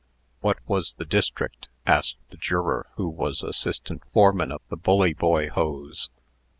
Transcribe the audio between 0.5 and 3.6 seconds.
was the district?" asked the juror who was